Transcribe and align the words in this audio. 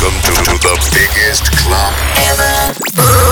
Welcome 0.00 0.22
to 0.22 0.32
the 0.32 0.90
biggest 0.96 1.44
club 1.58 1.92
ever. 2.24 2.72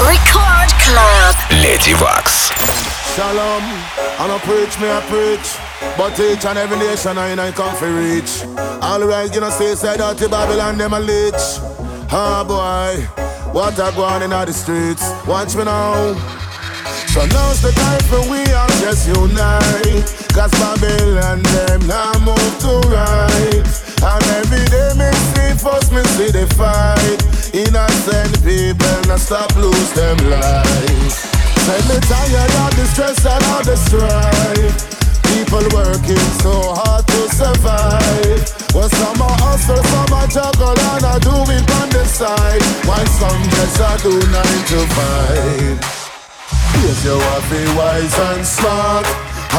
Record 0.05 0.69
Club. 0.85 1.35
Lady 1.63 1.95
Wax. 1.95 2.51
Shalom, 3.17 3.63
I 4.21 4.27
no 4.29 4.39
preach, 4.41 4.79
me 4.79 4.91
I 4.91 5.01
preach. 5.09 5.49
But 5.97 6.21
each 6.21 6.45
and 6.45 6.59
every 6.59 6.77
nation 6.77 7.17
I 7.17 7.31
ain't 7.31 7.55
come 7.55 7.75
for 7.75 7.91
reach. 7.91 8.45
All 8.83 9.01
right, 9.01 9.35
you 9.35 9.41
know, 9.41 9.49
say, 9.49 9.77
say, 9.77 9.97
dirty 9.97 10.29
Babylon, 10.29 10.77
them 10.77 10.93
a 10.93 11.01
leech. 11.01 11.59
Ah, 12.13 12.45
boy, 12.47 13.03
what 13.53 13.73
a 13.79 13.91
go 13.97 14.05
on 14.05 14.23
in 14.23 14.29
the 14.29 14.53
streets. 14.53 15.11
Watch 15.27 15.57
me 15.57 15.65
now. 15.65 16.48
So 17.19 17.27
now's 17.35 17.61
the 17.61 17.73
time 17.75 17.99
for 18.07 18.23
we 18.31 18.39
all 18.55 18.71
just 18.79 19.11
unite. 19.11 20.07
Cause 20.31 20.55
Babylon, 20.55 21.43
them 21.51 21.83
now 21.91 22.15
move 22.23 22.55
to 22.63 22.79
right. 22.95 23.67
And 24.07 24.23
every 24.39 24.63
day 24.71 24.95
me 24.95 25.11
see 25.35 25.51
first 25.59 25.91
me 25.91 26.07
see 26.15 26.31
the 26.31 26.47
fight. 26.55 27.19
Innocent 27.51 28.39
people 28.47 29.03
not 29.11 29.19
stop 29.19 29.51
lose 29.59 29.91
them 29.99 30.15
life. 30.31 31.19
Make 31.67 31.91
me 31.91 31.99
tired 32.07 32.55
of 32.63 32.71
the 32.79 32.87
stress 32.87 33.27
and 33.27 33.43
all 33.51 33.67
the 33.67 33.75
strife. 33.75 34.79
People 35.27 35.67
working 35.75 36.31
so 36.39 36.71
hard 36.71 37.03
to 37.03 37.21
survive. 37.35 38.47
Well, 38.71 38.89
some 38.95 39.19
are 39.27 39.39
hustle, 39.43 39.83
some 39.91 40.15
are 40.15 40.29
juggle, 40.31 40.79
and 40.95 41.03
I 41.03 41.19
do 41.19 41.35
it 41.51 41.67
on 41.83 41.91
the 41.91 42.07
side. 42.07 42.63
While 42.87 43.11
some 43.19 43.43
just 43.59 43.83
a 43.83 44.07
do 44.07 44.15
nine 44.31 44.63
to 44.71 44.87
five. 44.95 45.98
Yes, 46.83 47.05
you 47.05 47.17
are 47.17 47.43
be 47.51 47.63
wise 47.77 48.19
and 48.31 48.47
smart. 48.47 49.07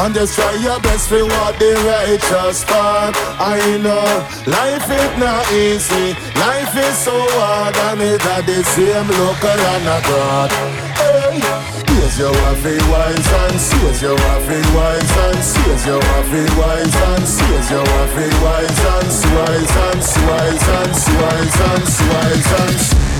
And 0.00 0.14
just 0.14 0.34
try 0.34 0.54
your 0.62 0.80
best 0.80 1.08
to 1.10 1.24
walk 1.24 1.58
the 1.58 1.74
righteous 1.84 2.64
path. 2.64 3.14
I 3.38 3.58
know 3.84 4.06
life 4.46 4.88
is 4.88 5.12
not 5.18 5.44
easy. 5.52 6.14
Life 6.38 6.74
is 6.76 6.96
so 6.96 7.12
hard, 7.36 7.76
and 7.76 8.00
it 8.00 8.22
had 8.22 8.46
the 8.46 8.62
same 8.64 9.08
local 9.08 9.60
and 9.74 9.86
abroad. 9.96 10.50
Hey. 10.96 11.80
Yes, 12.00 12.18
you 12.18 12.26
are 12.26 12.56
be 12.62 12.74
wise 12.90 13.28
and 13.42 13.54
yes, 13.54 14.00
you 14.02 14.14
are 14.14 14.40
be 14.48 14.58
wise 14.74 15.14
and 15.20 15.36
yes, 15.36 15.86
you 15.86 15.98
are 15.98 16.24
be 16.32 16.42
wise 16.58 16.96
and 17.06 17.26
yes, 17.50 17.70
you 17.70 17.82
are 17.82 18.10
be 18.16 18.26
wise 18.40 18.80
and 18.94 19.10
wise 19.36 19.74
and 19.84 20.00
wise 20.26 20.66
and 20.78 20.94
wise 21.20 21.60
and 21.68 21.86
wise 22.10 22.50
and 22.62 23.19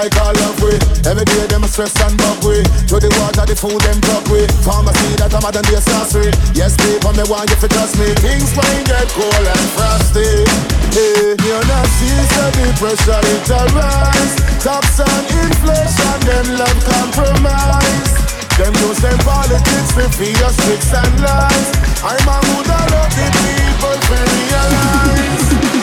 like 0.00 0.14
all 0.22 0.36
of 0.46 0.56
we. 0.62 0.74
Every 1.04 1.24
day 1.24 1.46
them 1.46 1.64
stress 1.66 1.94
and 2.02 2.16
bug 2.16 2.42
we. 2.46 2.62
Through 2.86 3.04
the 3.04 3.10
water, 3.18 3.44
the 3.46 3.54
food 3.54 3.80
them 3.82 3.98
drug 4.00 4.24
we. 4.30 4.46
Pharmacy 4.62 5.18
that 5.18 5.34
I'm 5.34 5.44
than 5.50 5.66
the 5.66 5.78
sorcery. 5.82 6.30
Yes, 6.54 6.78
people, 6.78 7.12
me 7.12 7.24
want 7.26 7.50
you 7.50 7.58
to 7.58 7.68
trust 7.68 7.98
me. 7.98 8.08
Things 8.22 8.54
might 8.54 8.86
get 8.86 9.06
cold 9.12 9.34
and 9.34 9.66
frosty. 9.74 10.26
Eh, 10.26 11.36
hey, 11.36 11.38
you're 11.44 11.66
not 11.66 11.86
see 11.98 12.18
so 12.34 12.44
the 12.54 12.66
pressure 12.78 13.20
it 13.20 13.50
arise. 13.50 14.34
Tax 14.62 15.02
and 15.02 15.26
inflation, 15.44 16.18
them 16.26 16.46
love 16.56 16.80
compromise. 16.86 18.14
Them 18.56 18.72
use 18.86 19.00
them 19.02 19.18
politics 19.26 19.90
to 19.98 20.04
feed 20.16 20.38
tricks 20.64 20.90
and 20.94 21.14
lies. 21.20 21.68
I'm 22.02 22.26
a 22.26 22.36
good 22.42 22.68
lucky 22.68 23.26
people 23.42 23.96
to 23.96 24.16
realize. 24.18 25.79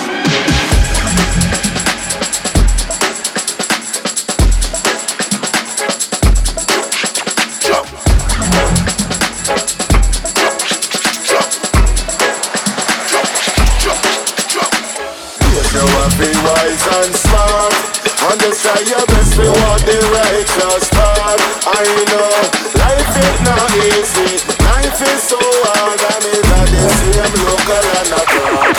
Try 18.77 18.85
your 18.85 19.05
best 19.07 19.33
walk 19.39 19.81
the 19.89 19.97
righteous 20.13 20.85
path 20.93 21.41
I 21.65 21.81
know 22.13 22.29
life 22.77 23.17
is 23.17 23.41
not 23.41 23.73
easy. 23.73 24.37
Life 24.61 25.01
is 25.01 25.17
so 25.23 25.39
hard 25.41 25.97
and 25.97 26.25
it's 26.29 26.45
not 26.45 26.69
the 26.69 26.85
same 26.93 27.33
local 27.41 27.85
and 27.97 28.13
abroad 28.21 28.77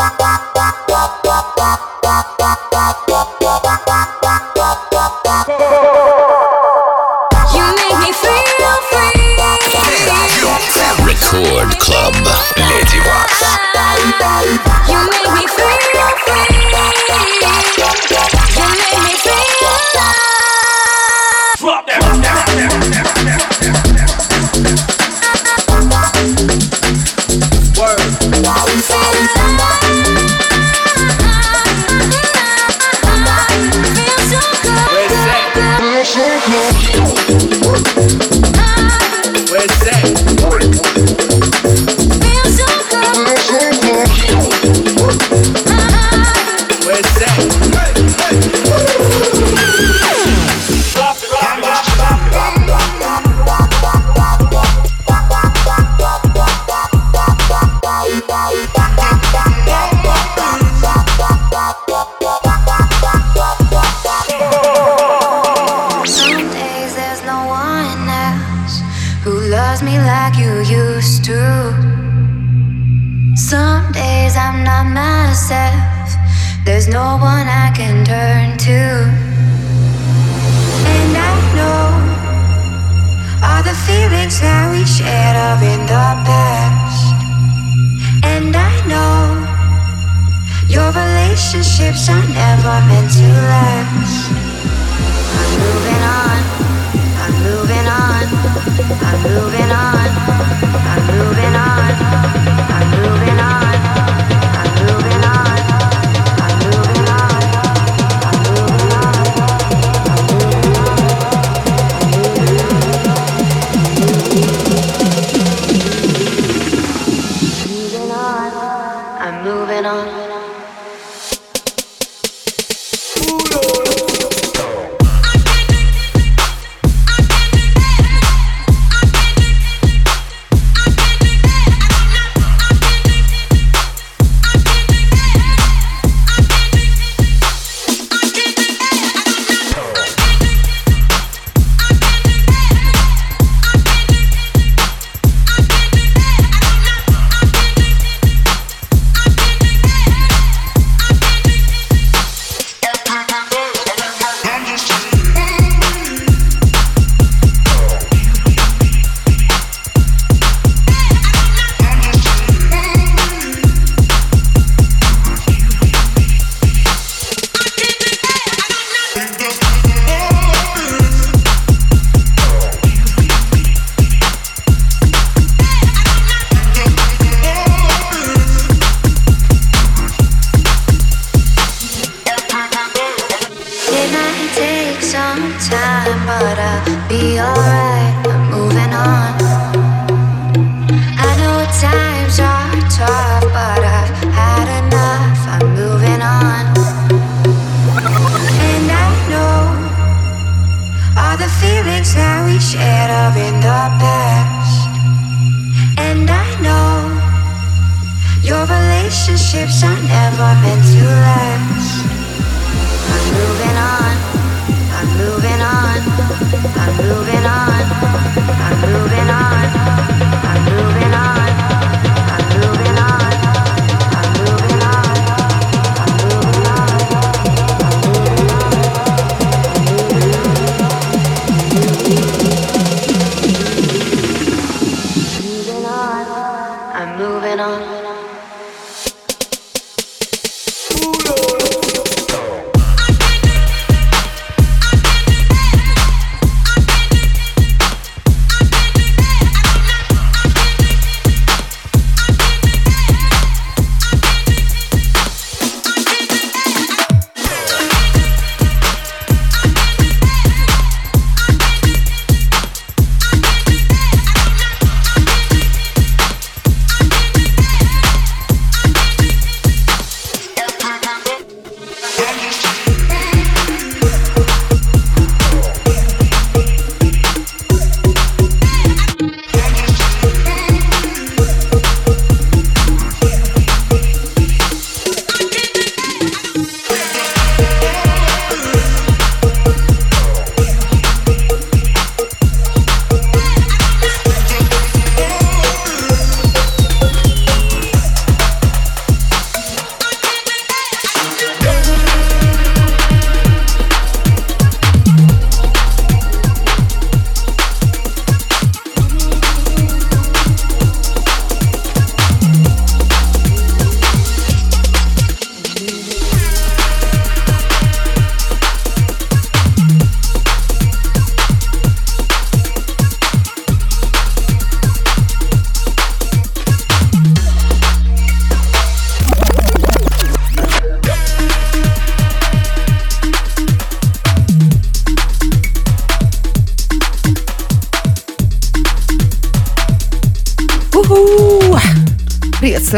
Record 0.00 0.47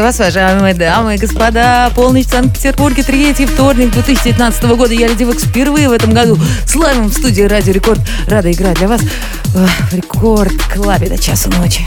Приветствую 0.01 0.29
вас, 0.29 0.35
уважаемые 0.35 0.73
дамы 0.73 1.13
и 1.13 1.17
господа. 1.19 1.91
Полночь 1.93 2.25
в 2.25 2.31
Санкт-Петербурге, 2.31 3.03
третий 3.03 3.45
вторник 3.45 3.91
2019 3.91 4.63
года. 4.75 4.95
Я 4.95 5.07
Lady 5.07 5.25
Waks 5.25 5.43
впервые 5.43 5.89
в 5.89 5.91
этом 5.91 6.11
году 6.11 6.39
с 6.65 6.73
лайвом 6.73 7.09
в 7.09 7.13
студии 7.13 7.43
Радио 7.43 7.71
Рекорд. 7.71 7.99
Рада 8.25 8.51
играть 8.51 8.79
для 8.79 8.87
вас 8.87 9.01
в 9.53 9.93
Рекорд 9.93 10.59
Клабе 10.73 11.07
до 11.07 11.19
часу 11.19 11.51
ночи. 11.51 11.85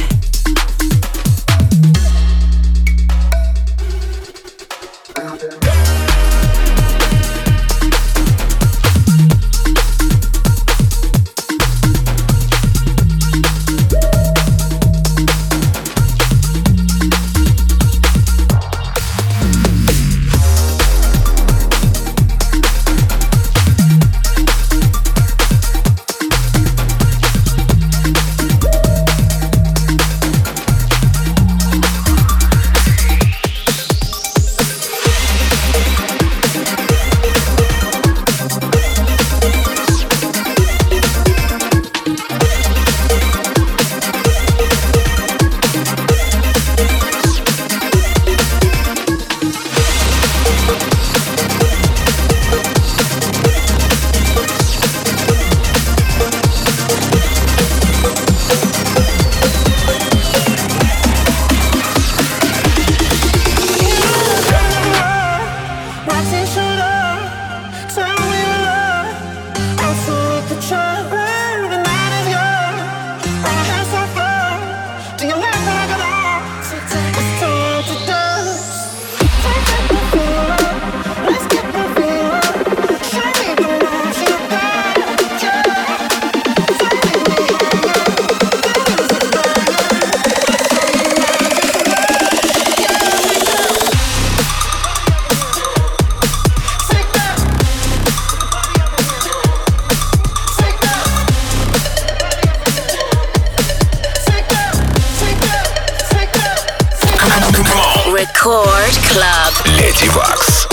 Club. 108.99 109.79
Леди 109.79 110.09
Вакс. 110.09 110.69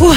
Ух, 0.00 0.16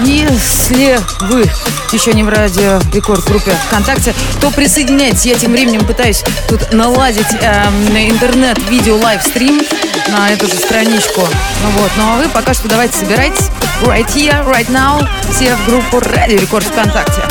Если 0.00 0.98
вы 1.20 1.50
еще 1.92 2.12
не 2.12 2.22
в 2.22 2.28
радио 2.28 2.80
Рекорд 2.92 3.24
группе 3.24 3.52
ВКонтакте, 3.66 4.14
то 4.40 4.50
присоединяйтесь. 4.50 5.26
Я 5.26 5.34
тем 5.36 5.52
временем 5.52 5.84
пытаюсь 5.84 6.22
тут 6.48 6.72
наладить 6.72 7.26
эм, 7.40 7.96
интернет 7.96 8.58
видео 8.68 8.96
лайвстрим 8.96 9.60
на 10.08 10.30
эту 10.30 10.46
же 10.46 10.54
страничку. 10.54 11.20
Ну 11.62 11.70
вот, 11.80 11.90
ну 11.96 12.04
а 12.12 12.16
вы 12.16 12.28
пока 12.28 12.54
что 12.54 12.68
давайте 12.68 12.96
собирайтесь 12.98 13.50
right 13.82 14.06
here, 14.14 14.44
right 14.46 14.68
now, 14.68 15.06
все 15.32 15.54
в 15.56 15.66
группу 15.66 16.00
Радио 16.00 16.38
Рекорд 16.38 16.64
ВКонтакте. 16.64 17.22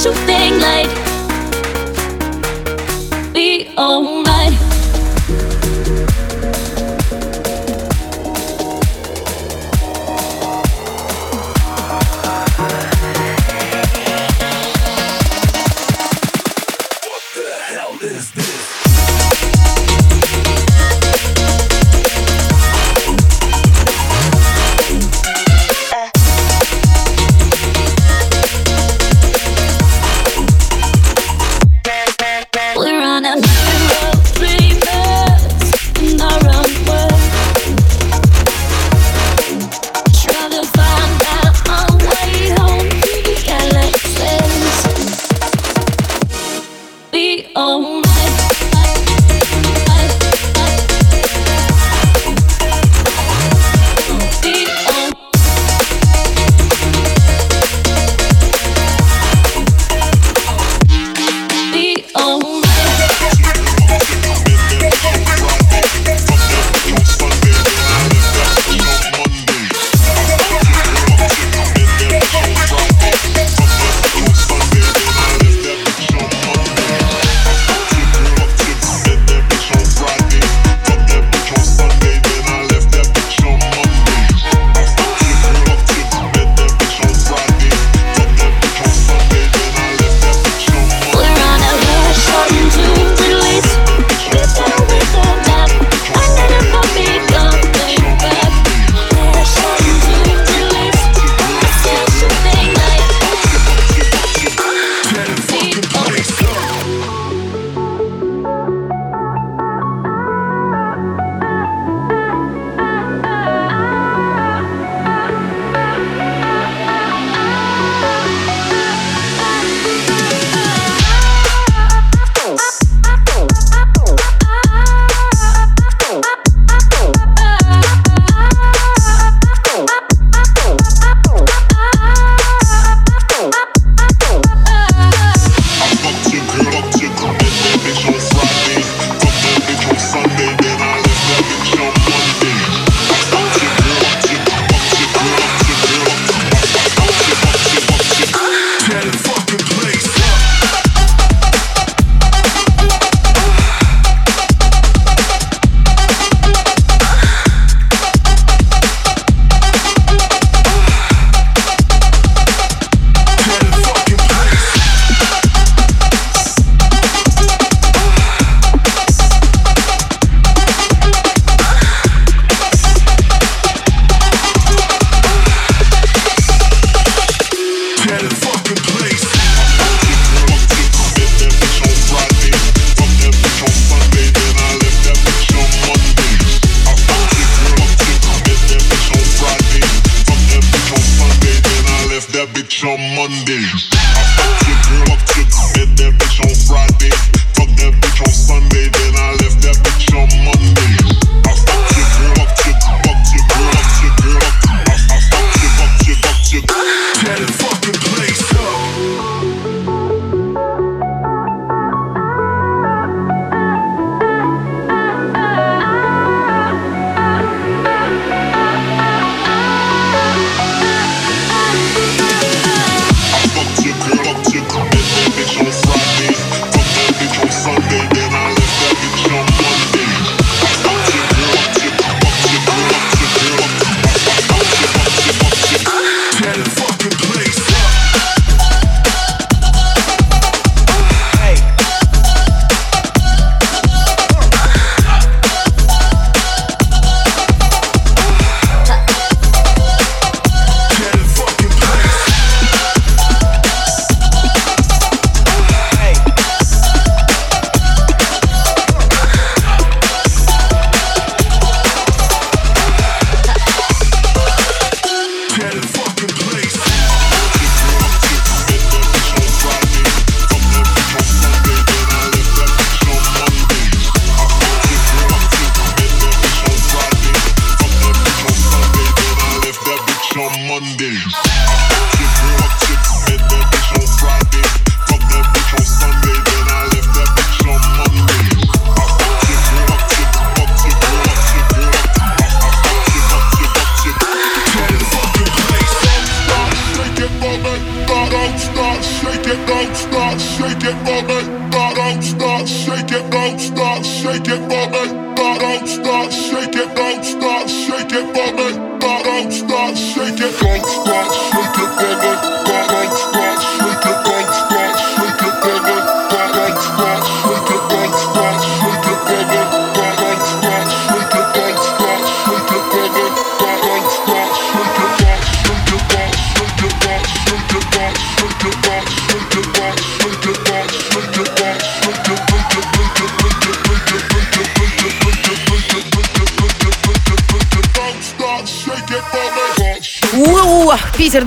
special 0.00 0.14
thing 0.24 0.58
like 0.60 0.99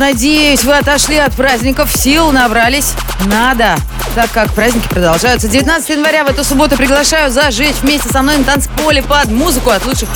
надеюсь, 0.03 0.65
вы 0.65 0.73
отошли 0.73 1.15
от 1.15 1.33
праздников, 1.33 1.89
сил 1.89 2.33
набрались. 2.33 2.91
Надо 3.25 3.77
так 4.15 4.29
как 4.31 4.51
праздники 4.53 4.87
продолжаются. 4.87 5.47
19 5.47 5.89
января 5.89 6.23
в 6.23 6.29
эту 6.29 6.43
субботу 6.43 6.75
приглашаю 6.75 7.31
зажечь 7.31 7.77
вместе 7.81 8.09
со 8.09 8.21
мной 8.21 8.37
на 8.37 8.43
танцполе 8.43 9.01
под 9.01 9.31
музыку 9.31 9.71
от 9.71 9.85
лучших 9.85 10.09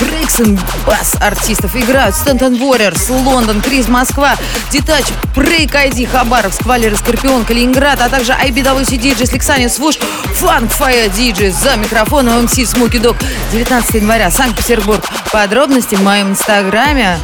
брейкс 0.00 0.40
бас 0.86 1.14
артистов. 1.20 1.74
Играют 1.76 2.14
Стентон 2.14 2.54
Warriors, 2.54 3.10
Лондон, 3.10 3.60
Криз, 3.60 3.88
Москва, 3.88 4.36
Детач, 4.70 5.06
Брейк 5.34 5.74
ID, 5.74 6.06
Хабаровск, 6.06 6.64
Валера, 6.64 6.96
Скорпион, 6.96 7.44
Калининград, 7.44 7.98
а 8.00 8.08
также 8.08 8.32
IBWC 8.32 8.98
DJ, 8.98 9.32
Лексания 9.32 9.68
Свуш, 9.68 9.96
Фанк 10.36 10.70
Фая 10.70 11.08
DJ 11.08 11.50
за 11.50 11.76
микрофоном 11.76 12.44
МС 12.44 12.54
Смоки 12.70 12.98
Дог. 12.98 13.16
19 13.52 13.94
января, 13.94 14.30
Санкт-Петербург. 14.30 15.04
Подробности 15.30 15.96
в 15.96 16.02
моем 16.02 16.30
инстаграме 16.30 17.18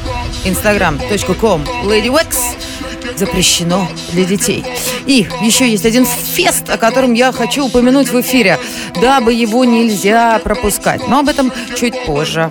instagram.com 0.44 1.62
Lady 1.84 2.08
Wax 2.08 2.36
запрещено 3.16 3.88
для 4.12 4.24
детей. 4.24 4.64
И 5.06 5.26
еще 5.42 5.68
есть 5.68 5.84
один 5.84 6.04
фест, 6.04 6.70
о 6.70 6.78
котором 6.78 7.14
я 7.14 7.32
хочу 7.32 7.66
упомянуть 7.66 8.08
в 8.08 8.20
эфире, 8.20 8.58
дабы 9.00 9.32
его 9.32 9.64
нельзя 9.64 10.38
пропускать. 10.38 11.06
Но 11.08 11.20
об 11.20 11.28
этом 11.28 11.52
чуть 11.76 12.04
позже. 12.04 12.50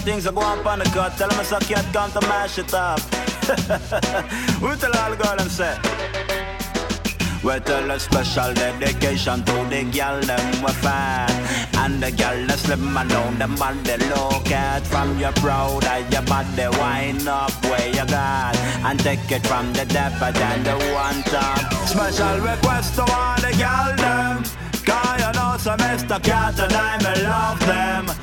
Things 0.00 0.26
I 0.26 0.32
go 0.32 0.40
up 0.40 0.64
on 0.66 0.78
the 0.78 0.84
gut. 0.94 1.16
Tell 1.16 1.28
them 1.28 1.40
I 1.40 1.60
can't 1.60 1.92
come 1.92 2.10
to 2.12 2.20
mash 2.22 2.58
it 2.58 2.72
up. 2.74 3.00
we 4.62 4.76
tell 4.76 4.96
all 4.96 5.10
the 5.10 5.18
girl 5.20 5.36
and 5.38 5.50
say. 5.50 5.76
We 7.42 7.58
tell 7.60 7.90
a 7.90 7.98
special 7.98 8.52
dedication 8.52 9.42
to 9.44 9.52
the 9.70 9.90
girl 9.96 10.20
them 10.20 10.62
we 10.62 10.72
fine 10.72 11.30
And 11.80 12.02
the 12.02 12.12
girl 12.12 12.46
the 12.46 12.56
slim 12.58 12.94
and 12.94 13.08
down 13.08 13.38
the 13.38 13.48
man 13.48 13.82
they 13.82 13.96
look 13.96 14.50
at 14.50 14.86
From 14.86 15.18
your 15.18 15.32
proud 15.32 15.84
eye 15.86 16.06
your 16.10 16.20
body 16.20 16.68
wind 16.78 17.26
up 17.26 17.50
where 17.64 17.88
you 17.88 18.06
got 18.06 18.54
And 18.84 19.00
take 19.00 19.32
it 19.32 19.46
from 19.46 19.72
the 19.72 19.86
depth 19.86 20.20
and 20.22 20.66
the 20.66 20.76
one 20.92 21.22
top 21.32 21.72
Special 21.88 22.40
request 22.40 22.96
to 22.96 23.02
all 23.08 23.36
the 23.36 23.56
girl 23.56 23.96
them 23.96 24.44
Cause 24.84 25.20
you 25.22 25.32
know 25.32 25.56
some 25.56 25.78
Mr. 25.78 26.22
Cat 26.22 26.60
and 26.60 26.74
I 26.74 27.14
love 27.22 27.60
them 27.60 28.19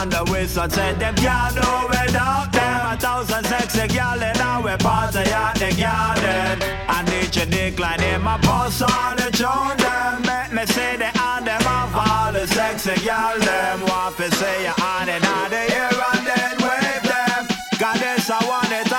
And 0.00 0.10
the 0.10 0.24
wizard 0.32 0.72
said 0.72 0.98
them 0.98 1.14
can't 1.14 1.54
do 1.54 1.70
without 1.90 2.50
them. 2.50 2.92
A 2.92 2.96
thousand 2.96 3.44
sexy 3.44 3.86
gal 3.88 4.22
in 4.22 4.40
our 4.40 4.78
party 4.78 5.18
at 5.28 5.56
the 5.60 5.70
garden. 5.76 6.56
And 6.88 7.08
each 7.20 7.36
a 7.36 7.44
decline 7.44 8.02
in 8.02 8.22
my 8.22 8.38
boss 8.38 8.80
on 8.80 9.16
the 9.16 9.28
tune 9.30 9.76
them 9.76 10.22
Make 10.24 10.52
me 10.56 10.64
see 10.72 10.96
the 10.96 11.10
on 11.20 11.44
them 11.44 11.60
of 11.60 11.92
all 11.94 12.32
the 12.32 12.46
sexy 12.46 12.96
gal 13.04 13.38
them. 13.40 13.80
Want 13.82 14.16
to 14.16 14.30
say 14.36 14.64
you 14.64 14.72
on 14.82 15.08
it 15.10 15.22
on 15.36 15.50
the 15.50 15.64
ear 15.68 15.92
and 15.92 16.26
then 16.26 16.56
wave 16.64 17.04
them. 17.04 17.42
Cause 17.78 18.00
this 18.00 18.30
I 18.30 18.40
want 18.48 18.72
it 18.72 18.89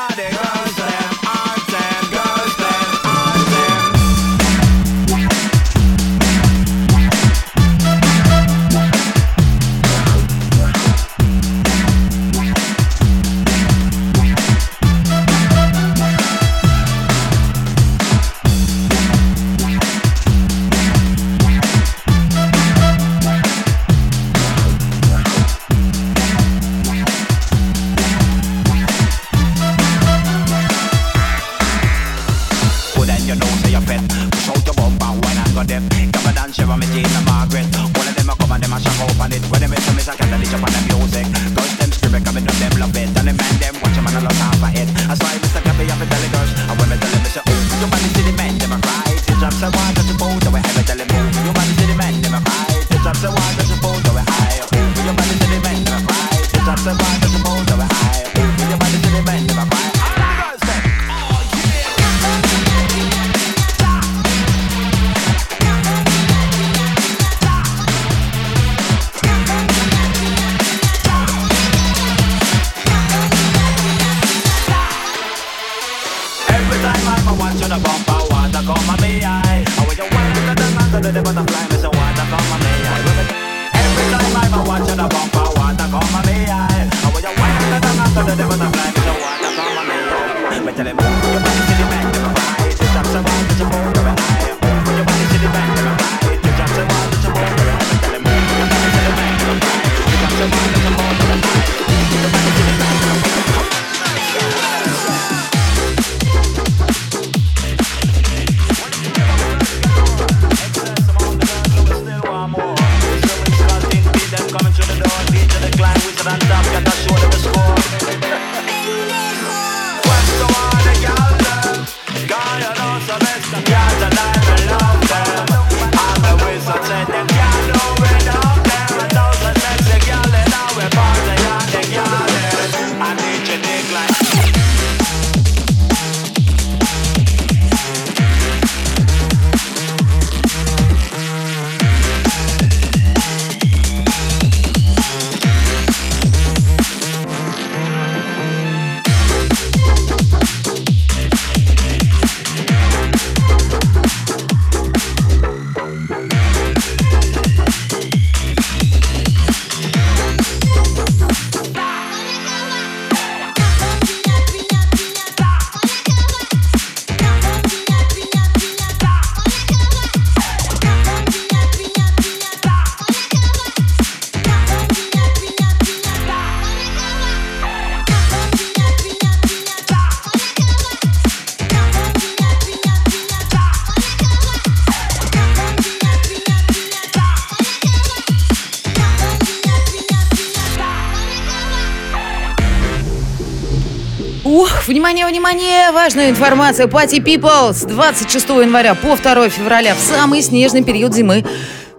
внимание! 195.92 196.02
Важная 196.02 196.30
информация. 196.30 196.88
Party 196.88 197.18
People 197.18 197.74
с 197.74 197.84
26 197.84 198.50
января 198.50 198.96
по 198.96 199.16
2 199.16 199.50
февраля 199.50 199.94
в 199.96 200.00
самый 200.00 200.42
снежный 200.42 200.84
период 200.84 201.14
зимы. 201.14 201.46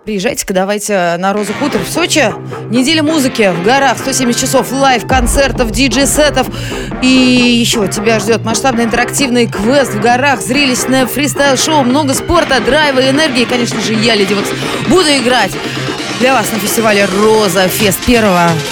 Приезжайте-ка, 0.04 0.52
давайте 0.52 1.16
на 1.18 1.32
Розу 1.32 1.52
Хутор 1.54 1.80
в 1.80 1.88
Сочи. 1.88 2.34
Неделя 2.70 3.04
музыки 3.04 3.52
в 3.56 3.62
горах, 3.62 3.98
170 3.98 4.40
часов 4.40 4.72
live-концертов, 4.72 5.70
диджей-сетов. 5.70 6.48
И 7.02 7.06
еще 7.06 7.86
тебя 7.86 8.18
ждет 8.18 8.44
масштабный 8.44 8.84
интерактивный 8.84 9.46
квест 9.46 9.94
в 9.94 10.00
горах, 10.00 10.40
зрелищное 10.40 11.06
фристайл-шоу, 11.06 11.84
много 11.84 12.14
спорта, 12.14 12.60
драйва 12.60 12.98
и 12.98 13.10
энергии. 13.10 13.42
И, 13.42 13.46
конечно 13.46 13.80
же, 13.80 13.94
я, 13.94 14.16
Lady 14.16 14.34
Waks, 14.34 14.48
буду 14.88 15.08
играть 15.08 15.52
для 16.18 16.34
вас 16.34 16.50
на 16.52 16.58
фестивале 16.58 17.04
Роза 17.04 17.68
Фест 17.68 18.00
1 18.06 18.22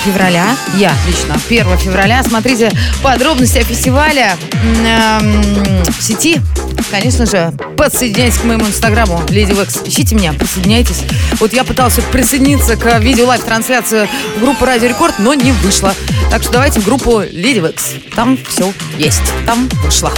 февраля. 0.04 0.46
Я 0.74 0.92
лично 1.06 1.36
1 1.48 1.78
февраля. 1.78 2.22
Смотрите 2.22 2.70
подробности 3.02 3.58
о 3.58 3.64
фестивале 3.64 4.32
в 4.62 6.02
сети. 6.02 6.40
Конечно 6.90 7.26
же, 7.26 7.52
подсоединяйтесь 7.76 8.38
к 8.38 8.44
моему 8.44 8.66
инстаграму 8.66 9.22
Lady 9.28 9.52
Waks. 9.52 9.78
Ищите 9.84 10.14
меня, 10.14 10.32
присоединяйтесь. 10.32 11.02
Вот 11.38 11.52
я 11.52 11.64
пыталась 11.64 11.98
присоединиться 12.12 12.76
к 12.76 12.98
видео 12.98 13.26
live-трансляции 13.26 14.08
в 14.36 14.40
группу 14.40 14.64
Радио 14.64 14.88
Рекорд, 14.88 15.18
но 15.18 15.34
не 15.34 15.52
вышло. 15.52 15.94
Так 16.30 16.42
что 16.42 16.52
давайте 16.52 16.80
в 16.80 16.84
группу 16.84 17.20
Lady 17.20 17.60
Waks. 17.60 17.92
Там 18.14 18.38
все 18.48 18.72
есть. 18.98 19.22
Там 19.46 19.68
вышло. 19.84 20.12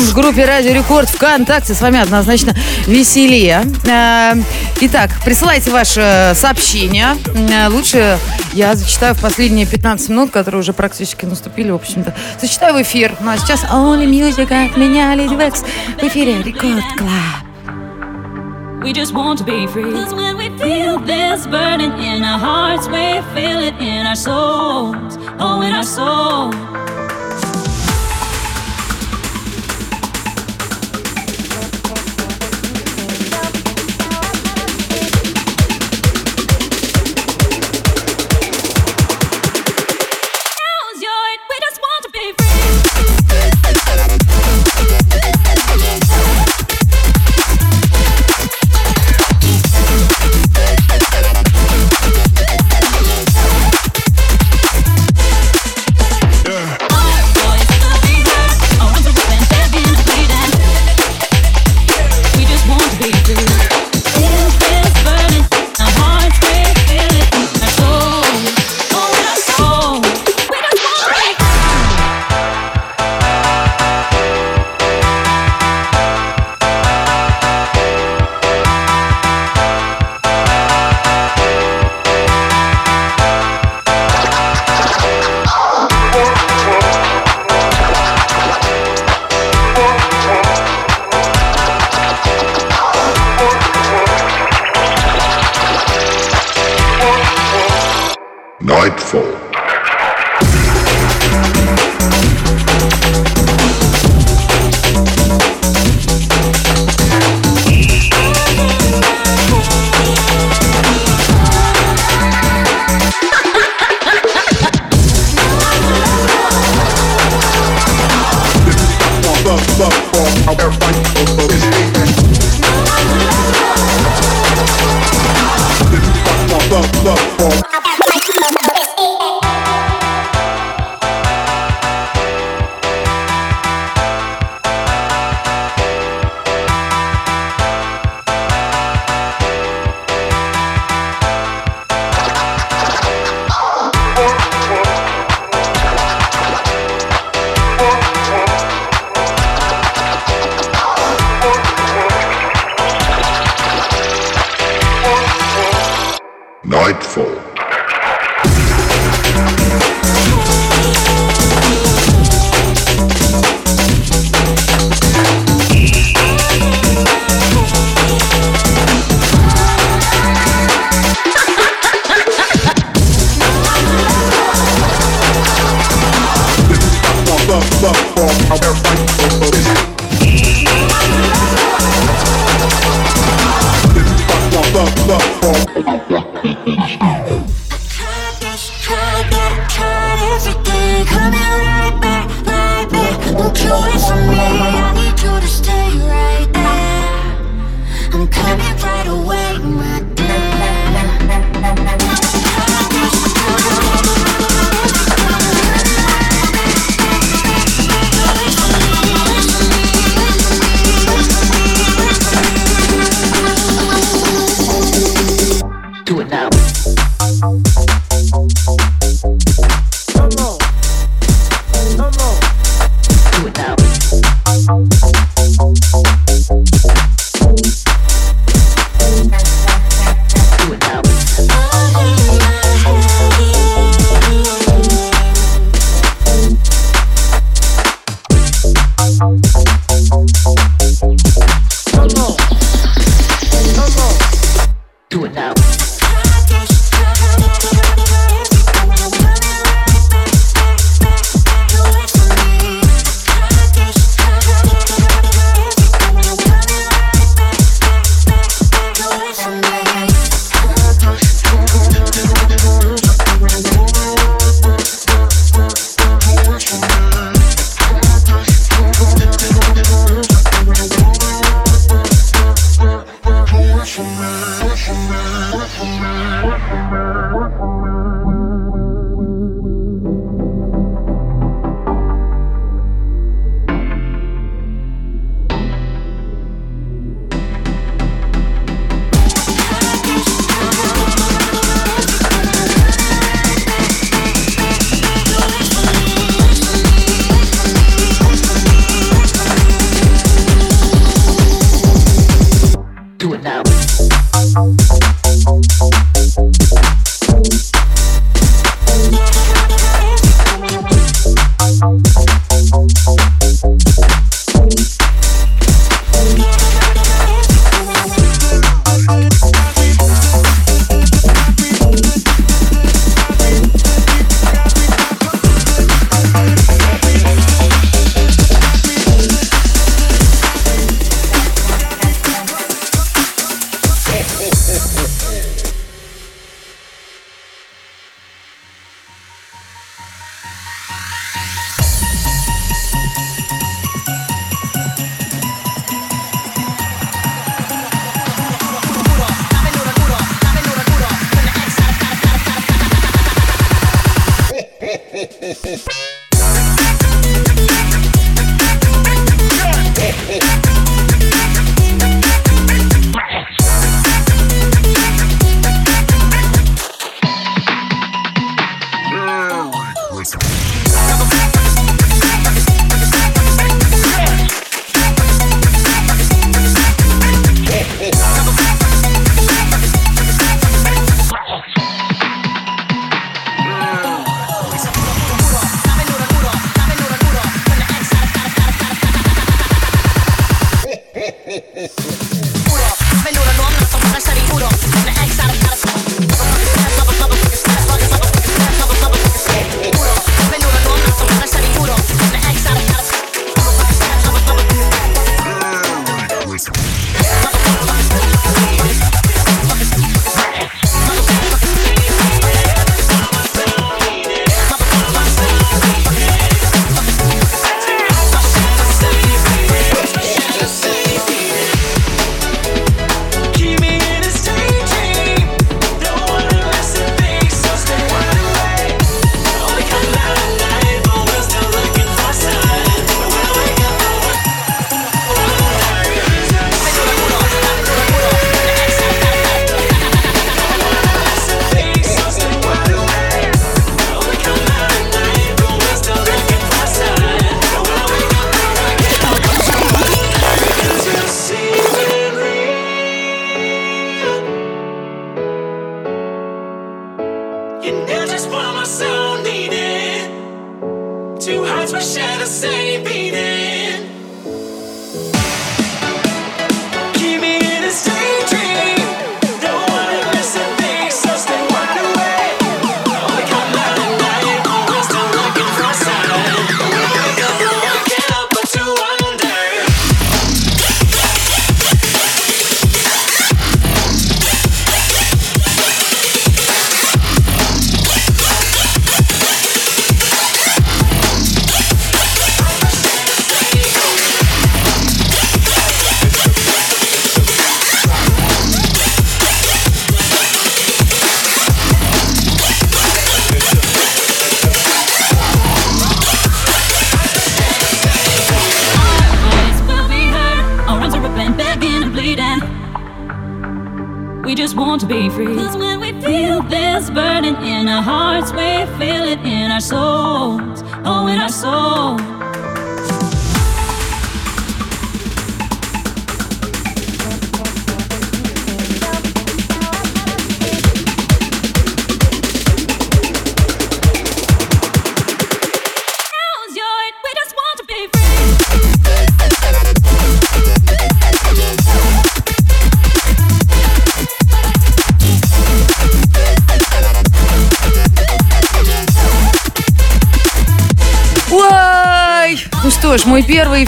Активным 0.00 0.06
в 0.06 0.14
группе 0.14 0.44
Радио 0.44 0.72
Рекорд 0.72 1.08
ВКонтакте. 1.08 1.74
С 1.74 1.80
вами 1.80 2.00
однозначно 2.00 2.54
веселее. 2.86 3.64
Э, 3.86 4.34
Итак, 4.80 5.10
присылайте 5.24 5.70
ваши 5.70 6.32
сообщения. 6.34 7.16
Э, 7.34 7.68
Лучше 7.68 8.18
я 8.52 8.74
зачитаю 8.74 9.14
в 9.14 9.20
последние 9.20 9.66
15 9.66 10.08
минут, 10.08 10.30
которые 10.30 10.60
уже 10.60 10.72
практически 10.72 11.24
наступили, 11.26 11.70
в 11.70 11.76
общем-то. 11.76 12.14
Зачитаю 12.40 12.74
в 12.74 12.82
эфир. 12.82 13.14
Ну 13.20 13.30
а 13.30 13.38
сейчас 13.38 13.62
Only 13.64 14.06
Music 14.06 14.52
от 14.70 14.76
меня, 14.76 15.14
Lady 15.14 15.34
Waks. 15.34 15.62
В 16.00 16.04
эфире 16.04 16.42
Record 16.42 16.84
Club. 16.96 17.10
We 18.82 18.94
just 18.94 19.12
want 19.12 19.36
to 19.38 19.44
be 19.44 19.66
free. 19.66 19.92
Cause 19.92 20.14
when 20.14 20.38
we 20.38 20.48
feel 20.58 20.98
this 21.00 21.46
burning 21.46 21.92
in 21.98 22.24
our 22.24 22.38
hearts, 22.38 22.88
we 22.88 23.20
feel 23.34 23.58
it 23.60 23.74
in 23.78 24.06
our 24.06 24.16
souls. 24.16 25.18
Oh, 25.38 25.60
in 25.60 25.74
our 25.74 25.84
souls. 25.84 26.69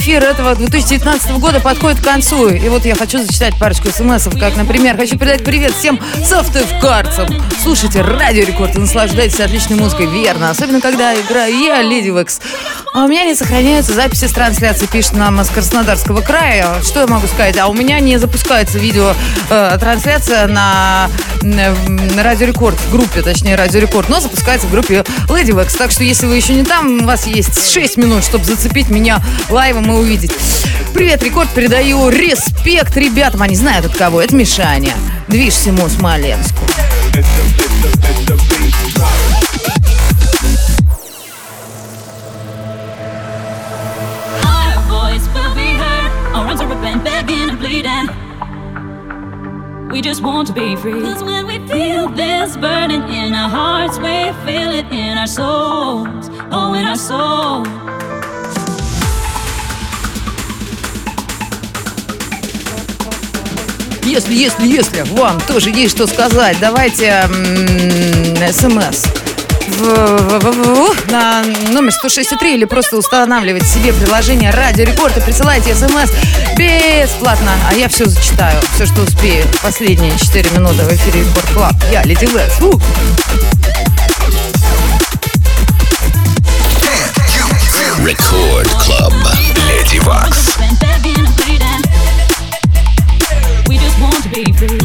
Эфир 0.02 0.24
этого 0.24 0.56
2019 0.56 1.38
года 1.38 1.60
подходит 1.60 2.00
к 2.00 2.04
концу. 2.04 2.48
И 2.48 2.68
вот 2.68 2.84
я 2.84 2.96
хочу 2.96 3.22
зачитать 3.22 3.56
парочку 3.56 3.86
смс 3.88 4.26
как, 4.36 4.56
например, 4.56 4.96
хочу 4.96 5.16
передать 5.16 5.44
привет 5.44 5.72
всем 5.72 6.00
сыктывкарцам. 6.24 7.28
Слушайте 7.62 8.02
Радио 8.02 8.44
Рекорд 8.44 8.74
и 8.74 8.80
наслаждайтесь 8.80 9.38
отличной 9.38 9.76
музыкой, 9.76 10.06
верно. 10.06 10.50
Особенно, 10.50 10.80
когда 10.80 11.14
играю 11.14 11.56
я, 11.56 11.82
Lady 11.82 12.08
Waks. 12.08 12.40
А 12.92 13.04
у 13.04 13.08
меня 13.08 13.24
не 13.24 13.36
сохраняются 13.36 13.92
записи 13.92 14.24
с 14.24 14.32
трансляции, 14.32 14.86
пишет 14.86 15.12
нам 15.12 15.40
из 15.40 15.48
Краснодарского 15.50 16.20
края. 16.20 16.82
Что 16.82 17.00
я 17.00 17.06
могу 17.06 17.28
сказать? 17.28 17.56
А 17.58 17.68
у 17.68 17.72
меня 17.72 18.00
не 18.00 18.18
запускается 18.18 18.78
видео 18.78 19.14
э, 19.50 19.76
трансляция 19.78 20.48
на, 20.48 21.08
на 21.42 22.22
Радио 22.22 22.46
Рекорд, 22.46 22.78
в 22.78 22.92
группе, 22.92 23.22
точнее, 23.22 23.56
Радио 23.56 23.80
Рекорд, 23.80 24.08
но 24.08 24.20
запускается 24.20 24.66
в 24.66 24.70
группе 24.70 25.04
Lady 25.28 25.50
Waks. 25.50 25.76
Так 25.76 25.90
что, 25.90 26.04
если 26.04 26.26
вы 26.26 26.36
еще 26.36 26.54
не 26.54 26.64
там, 26.64 27.02
у 27.02 27.04
вас 27.04 27.26
есть 27.26 27.72
6 27.72 27.96
минут, 27.96 28.24
чтобы 28.24 28.44
зацепить 28.44 28.88
меня 28.88 29.20
лайвом 29.50 29.90
и 29.90 29.94
увидеть. 29.94 30.32
Привет, 30.94 31.22
Рекорд, 31.22 31.48
передаю 31.50 32.08
респект 32.08 32.96
ребятам. 32.96 33.42
Они 33.42 33.56
знают 33.56 33.86
от 33.86 33.96
кого. 33.96 34.20
Это 34.20 34.34
Мишаня. 34.34 34.92
Движ 35.28 35.54
всему 35.54 35.88
Смоленску. 35.88 36.64
We 49.92 50.00
just 50.00 50.22
want 50.22 50.46
to 50.46 50.54
be 50.54 50.74
free. 50.74 51.02
Cause 51.02 51.22
when 51.22 51.46
we 51.46 51.58
feel 51.68 52.08
this 52.08 52.56
burning 52.56 53.02
in 53.12 53.34
our 53.34 53.46
hearts, 53.46 53.98
we 53.98 54.32
feel 54.46 54.70
it 54.70 54.86
in 54.90 55.18
our 55.18 55.26
souls. 55.26 56.30
Oh, 56.50 56.72
in 56.72 56.86
our 56.86 56.96
souls. 56.96 57.68
Если, 64.02 64.32
если, 64.34 64.66
если 64.66 65.02
вам 65.14 65.38
тоже 65.42 65.68
есть 65.68 65.94
что 65.94 66.06
сказать, 66.06 66.56
давайте 66.58 67.28
смс 68.50 69.21
на 71.10 71.42
номер 71.70 71.92
163 71.92 72.54
или 72.54 72.64
просто 72.64 72.96
устанавливайте 72.96 73.66
себе 73.66 73.92
приложение 73.92 74.50
Радио 74.50 74.84
Рекорд 74.84 75.16
и 75.16 75.20
присылайте 75.20 75.74
смс 75.74 76.10
бесплатно. 76.56 77.52
А 77.68 77.74
я 77.74 77.88
все 77.88 78.06
зачитаю, 78.06 78.60
все, 78.74 78.86
что 78.86 79.02
успею. 79.02 79.46
Последние 79.62 80.18
4 80.18 80.50
минуты 80.50 80.82
в 80.82 80.92
эфире 80.92 81.20
Record 81.24 81.46
Club. 81.54 81.74
Я 81.90 82.02
Lady 82.02 82.26
Waks. 82.26 82.54
Record 88.02 88.68
Club. 88.80 89.14
Леди 89.68 90.00
Вакс. 90.00 90.56
We 93.68 93.78
just 93.78 93.98
want 94.00 94.22
to 94.24 94.28
be 94.28 94.44
free. 94.52 94.81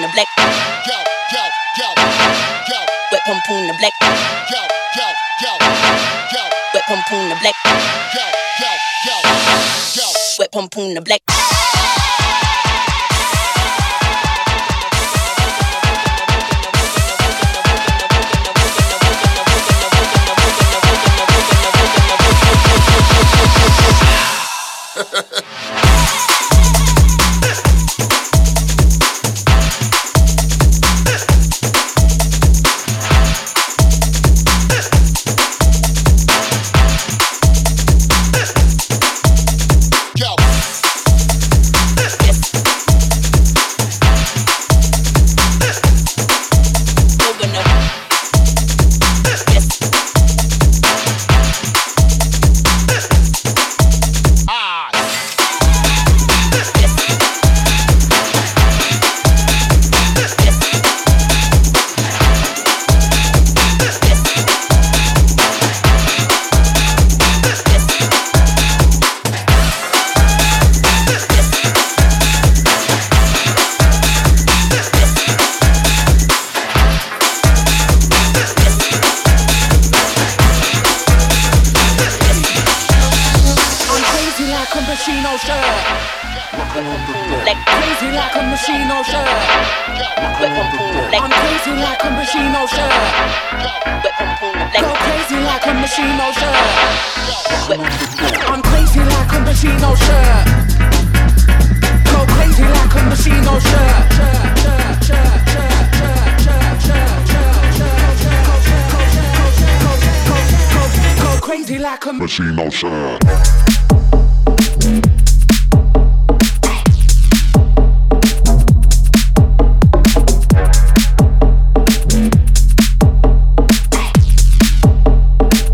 pumpoon 0.00 0.06
the 0.06 0.12
black. 0.12 0.28
Yo, 0.86 0.96
yo, 1.32 1.42
yo, 1.78 1.88
yo. 2.68 2.80
Wet 3.12 3.22
pumpoon 3.26 3.66
the 3.66 3.74
black. 3.78 3.92
Yo, 4.50 4.60
yo, 4.96 5.06
yo, 5.42 5.58
yo. 6.32 6.42
Wet 6.74 6.84
pumpoon 6.88 7.28
the 7.28 7.36
black. 7.40 7.54
Yo, 8.14 8.24
yo, 8.60 8.70
yo, 9.06 9.16
yo. 9.94 10.06
Wet 10.38 10.52
pumpoon 10.52 10.94
the 10.94 11.00
black. 11.00 11.59
like 112.00 112.12
machine. 112.12 113.18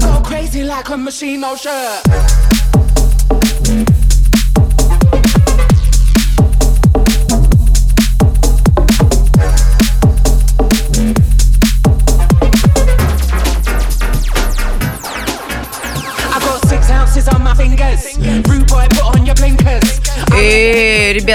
Oh, 0.02 0.22
crazy 0.24 0.64
like 0.64 0.88
a 0.88 0.96
machine, 0.96 1.40
no 1.40 1.54
shirt. 1.54 2.05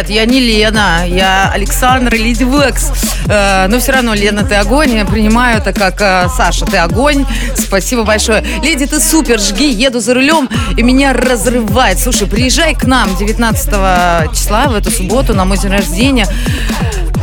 Ребят, 0.01 0.09
я 0.09 0.25
не 0.25 0.39
Лена, 0.39 1.05
я 1.07 1.51
Александр 1.53 2.13
Леди 2.15 2.43
Векс. 2.43 2.91
Э, 3.27 3.67
но 3.67 3.79
все 3.79 3.91
равно, 3.91 4.13
Лена, 4.13 4.43
ты 4.43 4.55
огонь. 4.55 4.95
Я 4.95 5.05
принимаю 5.05 5.59
это 5.59 5.73
как 5.73 6.01
э, 6.01 6.27
Саша, 6.35 6.65
ты 6.65 6.77
огонь. 6.77 7.25
Спасибо 7.55 8.03
большое. 8.03 8.43
Леди, 8.63 8.85
ты 8.85 8.99
супер, 8.99 9.39
жги, 9.39 9.69
еду 9.71 9.99
за 9.99 10.13
рулем, 10.13 10.49
и 10.77 10.83
меня 10.83 11.13
разрывает. 11.13 11.99
Слушай, 11.99 12.27
приезжай 12.27 12.73
к 12.73 12.85
нам 12.85 13.15
19 13.15 13.67
числа, 14.33 14.67
в 14.67 14.75
эту 14.75 14.91
субботу, 14.91 15.33
на 15.33 15.45
мой 15.45 15.57
день 15.57 15.71
рождения. 15.71 16.27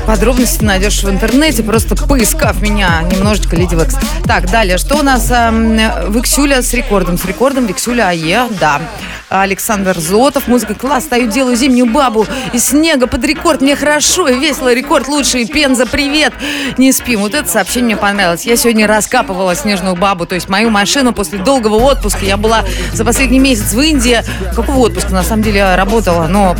Подробности 0.07 0.65
найдешь 0.65 1.03
в 1.03 1.11
интернете, 1.11 1.63
просто 1.63 1.95
поискав 1.95 2.63
меня 2.63 3.03
немножечко 3.11 3.57
Леди 3.57 3.75
Векс. 3.75 3.97
Так, 4.25 4.51
далее, 4.51 4.79
что 4.79 4.97
у 4.97 5.03
нас? 5.03 5.31
Эм, 5.31 5.77
Виксюля 6.13 6.63
с 6.63 6.73
рекордом. 6.73 7.19
С 7.19 7.25
рекордом 7.27 7.67
Виксюля 7.67 8.09
АЕ, 8.09 8.49
да. 8.59 8.81
Александр 9.29 9.99
Зотов. 9.99 10.49
Музыка 10.49 10.75
класс. 10.75 11.05
Стою, 11.05 11.31
делаю 11.31 11.57
зимнюю 11.57 11.87
бабу 11.87 12.27
из 12.53 12.67
снега 12.69 13.07
под 13.07 13.25
рекорд. 13.25 13.61
Мне 13.61 13.77
хорошо 13.77 14.29
и 14.29 14.39
весело. 14.39 14.73
Рекорд 14.73 15.09
лучший. 15.09 15.47
Пенза, 15.47 15.87
привет. 15.87 16.33
Не 16.77 16.93
спим. 16.93 17.21
Вот 17.21 17.35
это 17.35 17.49
сообщение 17.49 17.89
мне 17.89 17.97
понравилось. 17.97 18.45
Я 18.45 18.57
сегодня 18.57 18.87
раскапывала 18.87 19.55
снежную 19.55 19.97
бабу. 19.97 20.27
То 20.27 20.35
есть 20.35 20.49
мою 20.49 20.71
машину 20.71 21.13
после 21.13 21.39
долгого 21.39 21.77
отпуска. 21.77 22.25
Я 22.25 22.37
была 22.37 22.65
за 22.93 23.05
последний 23.05 23.39
месяц 23.39 23.73
в 23.73 23.81
Индии. 23.81 24.23
Какого 24.55 24.79
отпуска? 24.79 25.13
На 25.13 25.23
самом 25.23 25.43
деле 25.43 25.75
работала, 25.77 26.27
но 26.27 26.57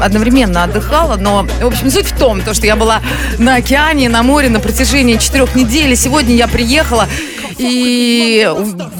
одновременно 0.00 0.64
отдыхала. 0.64 1.16
Но, 1.16 1.46
в 1.60 1.66
общем, 1.66 1.90
суть 1.90 2.06
в 2.06 2.18
том, 2.18 2.40
то, 2.40 2.54
что 2.54 2.66
я 2.66 2.76
была 2.76 3.00
на 3.38 3.56
океане, 3.56 4.08
на 4.08 4.22
море 4.22 4.48
на 4.48 4.60
протяжении 4.60 5.16
четырех 5.16 5.54
недель. 5.54 5.92
И 5.92 5.96
сегодня 5.96 6.34
я 6.34 6.48
приехала 6.48 7.08
и 7.58 8.48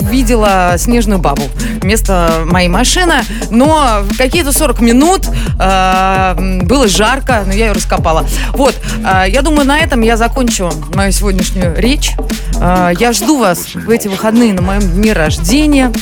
увидела 0.03 0.74
снежную 0.76 1.18
бабу 1.18 1.42
вместо 1.80 2.42
моей 2.46 2.68
машины. 2.68 3.22
Но 3.50 4.05
какие-то 4.16 4.53
40 4.53 4.80
минут 4.80 5.28
э, 5.59 6.61
было 6.62 6.88
жарко, 6.88 7.44
но 7.46 7.53
я 7.53 7.66
ее 7.66 7.72
раскопала. 7.72 8.24
Вот, 8.53 8.74
э, 9.05 9.24
я 9.28 9.42
думаю, 9.42 9.66
на 9.66 9.78
этом 9.78 10.00
я 10.03 10.16
закончу 10.16 10.70
мою 10.94 11.12
сегодняшнюю 11.12 11.74
речь. 11.76 12.12
Э, 12.61 12.92
я 12.98 13.12
жду 13.12 13.38
вас 13.38 13.74
в 13.74 13.90
эти 13.90 14.09
выходные 14.09 14.53
на 14.53 14.62
моем 14.62 14.82
дне 14.82 15.12
рождения. 15.12 15.92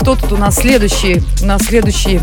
Кто 0.00 0.16
тут 0.16 0.32
у 0.32 0.36
нас 0.36 0.56
следующий? 0.56 1.22
У 1.42 1.46
нас 1.46 1.62
следующий 1.62 2.20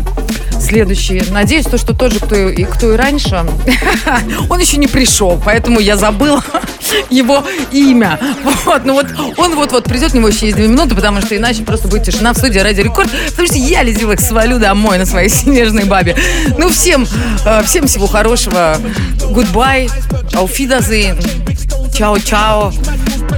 следующий. 0.62 1.22
Надеюсь, 1.30 1.66
то, 1.66 1.78
что 1.78 1.94
тот 1.94 2.12
же, 2.12 2.20
кто 2.20 2.34
и, 2.34 2.64
кто 2.64 2.92
и 2.92 2.96
раньше, 2.96 3.44
он 4.48 4.60
еще 4.60 4.76
не 4.78 4.86
пришел, 4.86 5.40
поэтому 5.44 5.80
я 5.80 5.96
забыла 5.96 6.42
его 7.10 7.44
имя. 7.70 8.18
Вот, 8.64 8.84
ну 8.84 8.94
вот 8.94 9.06
он 9.36 9.54
вот-вот 9.54 9.84
придет, 9.84 10.14
у 10.14 10.18
него 10.18 10.28
еще 10.28 10.46
есть 10.46 10.56
две 10.56 10.68
минуты, 10.68 10.94
потому 10.94 11.20
что 11.20 11.36
иначе 11.36 11.62
просто 11.62 11.88
будет 11.88 12.04
тишина 12.04 12.32
в 12.32 12.38
студии 12.38 12.58
Радио 12.58 12.84
Рекорд, 12.84 13.10
потому 13.30 13.48
что 13.48 13.58
я, 13.58 13.82
Лизивок, 13.82 14.20
свалю 14.20 14.58
домой 14.58 14.98
на 14.98 15.06
своей 15.06 15.28
снежной 15.30 15.84
бабе. 15.84 16.16
Ну, 16.58 16.68
всем, 16.68 17.06
э, 17.44 17.62
всем 17.64 17.86
всего 17.86 18.06
хорошего. 18.06 18.76
Goodbye. 19.30 19.90
Auf 20.34 20.58
Wiedersehen. 20.58 21.18
Чао-чао. 21.92 22.72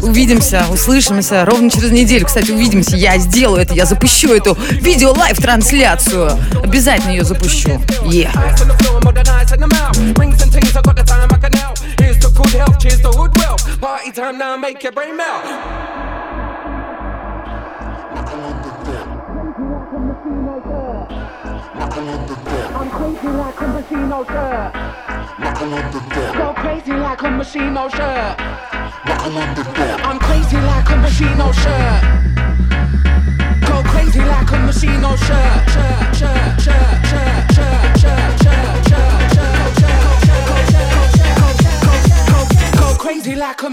Увидимся, 0.05 0.67
услышимся 0.71 1.47
ровно 1.47 1.71
через 1.71 1.91
неделю. 1.91 2.27
Кстати, 2.27 2.51
увидимся. 2.51 2.95
Я 2.95 3.17
сделаю 3.19 3.63
это, 3.63 3.73
я 3.73 3.87
запущу 3.87 4.35
эту 4.35 4.55
видео-live-трансляцию. 4.71 6.39
Обязательно 6.63 7.13
ее 7.13 7.25
запущу. 7.25 7.71
Yeah. 8.05 8.31
I'm 22.75 22.91
crazy 22.91 23.29
like 23.29 24.31
a 24.31 25.04
Buckle 25.39 25.75
on. 25.75 25.93
Go 26.37 26.53
crazy 26.55 26.93
like 26.93 27.23
a 27.23 27.31
machine 27.31 27.75
shirt. 27.75 28.37
I'm 30.07 30.19
crazy 30.19 30.57
like 30.57 30.91
a. 30.91 30.97
Go 33.67 33.83
crazy 33.83 34.21
like 34.21 34.51
a 34.53 34.59
machine 34.59 35.05
shirt. 35.17 35.71
Shirt. 35.71 36.15
Go 42.79 42.95
crazy 42.97 43.35
like 43.35 43.63
a. 43.63 43.71